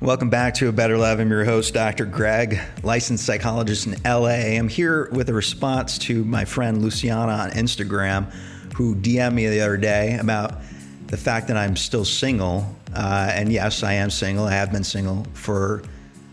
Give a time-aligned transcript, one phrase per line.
[0.00, 1.20] Welcome back to A Better Love.
[1.20, 2.04] I'm your host, Dr.
[2.04, 4.54] Greg, licensed psychologist in LA.
[4.58, 8.30] I'm here with a response to my friend Luciana on Instagram,
[8.74, 10.60] who DM'd me the other day about
[11.06, 12.76] the fact that I'm still single.
[12.94, 14.44] Uh, and yes, I am single.
[14.44, 15.82] I have been single for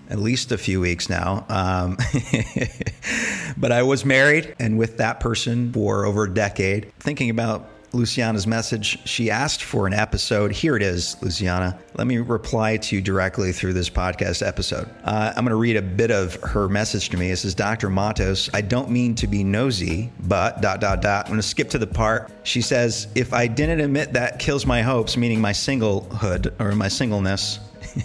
[0.09, 1.45] at least a few weeks now.
[1.48, 1.98] Um,
[3.57, 8.48] but I was married and with that person for over a decade, thinking about Luciana's
[8.48, 9.07] message.
[9.07, 10.52] She asked for an episode.
[10.52, 11.80] Here it is, Luciana.
[11.96, 14.89] Let me reply to you directly through this podcast episode.
[15.04, 17.29] Uh, I'm going to read a bit of her message to me.
[17.29, 17.89] This is Dr.
[17.89, 21.25] Matos, I don't mean to be nosy, but dot, dot, dot.
[21.25, 22.32] I'm going to skip to the part.
[22.43, 26.88] She says, If I didn't admit that kills my hopes, meaning my singlehood or my
[26.88, 27.60] singleness.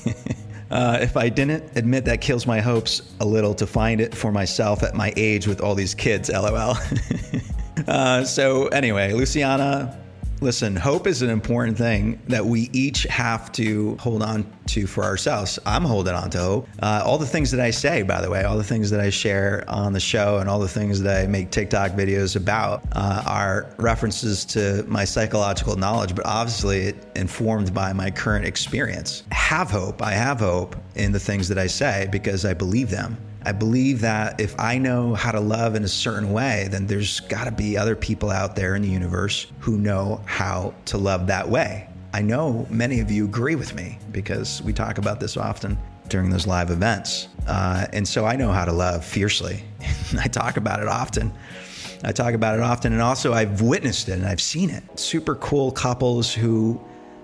[0.71, 4.31] Uh, if I didn't admit that kills my hopes a little to find it for
[4.31, 6.77] myself at my age with all these kids, lol.
[7.89, 9.99] Uh, so, anyway, Luciana,
[10.43, 15.05] listen, hope is an important thing that we each have to hold on to for
[15.05, 15.59] ourselves.
[15.65, 16.69] I'm holding on to hope.
[16.83, 19.09] Uh, all the things that I say, by the way, all the things that I
[19.09, 23.23] share on the show and all the things that I make TikTok videos about uh,
[23.27, 29.23] are references to my psychological knowledge, but obviously informed by my current experience.
[29.33, 30.03] Have hope.
[30.03, 33.17] I have hope in the things that I say because I believe them.
[33.45, 37.21] I believe that if I know how to love in a certain way, then there's
[37.21, 41.27] got to be other people out there in the universe who know how to love
[41.29, 41.89] that way.
[42.13, 45.79] I know many of you agree with me because we talk about this often
[46.09, 47.29] during those live events.
[47.47, 49.63] Uh, and so I know how to love fiercely.
[50.19, 51.33] I talk about it often.
[52.05, 52.93] I talk about it often.
[52.93, 54.83] And also, I've witnessed it and I've seen it.
[54.99, 56.81] Super cool couples who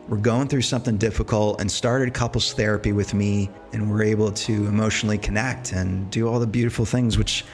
[0.08, 4.66] were going through something difficult and started couples therapy with me and were able to
[4.66, 7.44] emotionally connect and do all the beautiful things which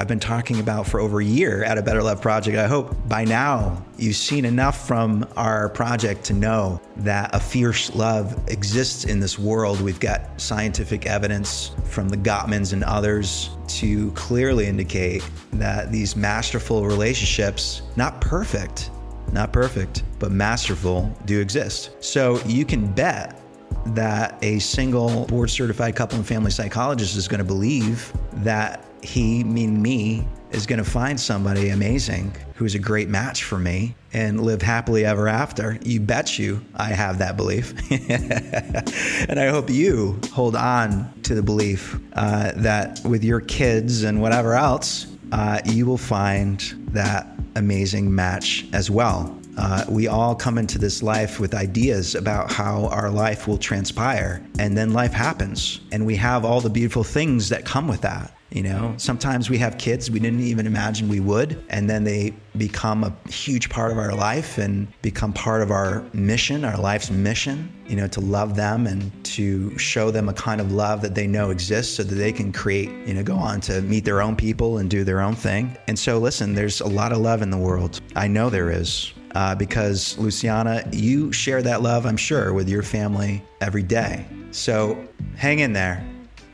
[0.00, 2.56] I've been talking about for over a year at a Better Love Project.
[2.56, 7.92] I hope by now you've seen enough from our project to know that a fierce
[7.96, 9.80] love exists in this world.
[9.80, 16.86] We've got scientific evidence from the Gottmans and others to clearly indicate that these masterful
[16.86, 18.92] relationships, not perfect,
[19.32, 21.90] not perfect, but masterful, do exist.
[22.04, 23.40] So you can bet
[23.86, 28.12] that a single board certified couple and family psychologist is going to believe
[28.44, 33.58] that he, meaning me, is going to find somebody amazing who's a great match for
[33.58, 35.78] me and live happily ever after.
[35.82, 37.74] You bet you I have that belief.
[39.28, 44.20] and I hope you hold on to the belief uh, that with your kids and
[44.20, 46.60] whatever else, uh, you will find
[46.92, 49.34] that amazing match as well.
[49.56, 54.40] Uh, we all come into this life with ideas about how our life will transpire,
[54.60, 58.32] and then life happens, and we have all the beautiful things that come with that.
[58.50, 62.32] You know, sometimes we have kids we didn't even imagine we would, and then they
[62.56, 67.10] become a huge part of our life and become part of our mission, our life's
[67.10, 71.14] mission, you know, to love them and to show them a kind of love that
[71.14, 74.22] they know exists so that they can create, you know, go on to meet their
[74.22, 75.76] own people and do their own thing.
[75.86, 78.00] And so, listen, there's a lot of love in the world.
[78.16, 79.12] I know there is.
[79.34, 84.26] Uh, because Luciana, you share that love, I'm sure, with your family every day.
[84.52, 86.02] So hang in there.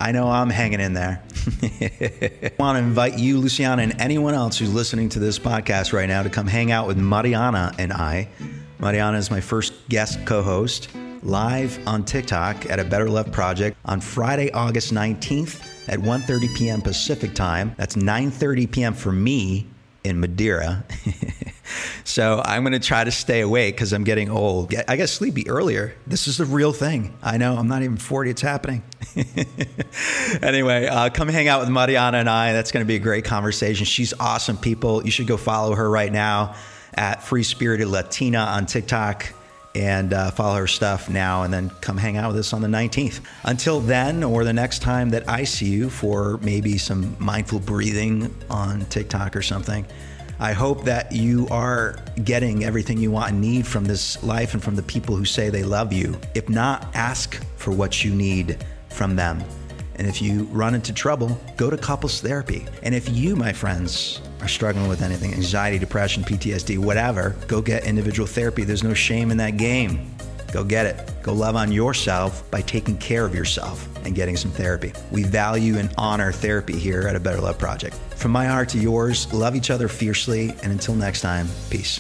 [0.05, 1.23] I know I'm hanging in there.
[1.63, 6.07] I want to invite you, Luciana, and anyone else who's listening to this podcast right
[6.07, 8.29] now to come hang out with Mariana and I.
[8.79, 10.91] Mariana is my first guest co host
[11.23, 16.83] live on TikTok at a Better Love Project on Friday, August 19th at 1:30 p.m.
[16.83, 17.75] Pacific time.
[17.79, 18.93] That's 9:30 p.m.
[18.93, 19.67] for me
[20.05, 20.85] in Madeira.
[22.05, 24.75] so I'm going to try to stay awake because I'm getting old.
[24.87, 25.95] I got sleepy earlier.
[26.07, 27.17] This is the real thing.
[27.23, 28.31] I know I'm not even 40.
[28.31, 28.83] It's happening.
[30.43, 32.53] anyway, uh, come hang out with Mariana and I.
[32.53, 33.87] That's going to be a great conversation.
[33.87, 35.05] She's awesome people.
[35.05, 36.55] You should go follow her right now
[36.93, 39.33] at Free Spirited Latina on TikTok
[39.75, 42.69] and uh, follow her stuff now and then come hang out with us on the
[42.69, 43.21] 19th.
[43.45, 48.33] Until then, or the next time that I see you for maybe some mindful breathing
[48.51, 49.85] on TikTok or something,
[50.45, 54.63] I hope that you are getting everything you want and need from this life and
[54.63, 56.21] from the people who say they love you.
[56.35, 59.43] If not, ask for what you need from them.
[59.95, 62.67] And if you run into trouble, go to couples therapy.
[62.83, 67.87] And if you, my friends, are struggling with anything anxiety, depression, PTSD, whatever go get
[67.87, 68.65] individual therapy.
[68.65, 70.15] There's no shame in that game.
[70.55, 71.13] Go get it.
[71.21, 74.93] Go love on yourself by taking care of yourself and getting some therapy.
[75.11, 77.97] We value and honor therapy here at A Better Love Project.
[78.15, 80.55] From my heart to yours, love each other fiercely.
[80.63, 81.99] And until next time, peace.